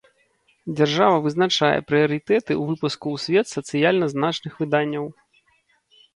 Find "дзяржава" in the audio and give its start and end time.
0.77-1.17